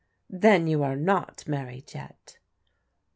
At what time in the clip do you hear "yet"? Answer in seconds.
1.93-2.39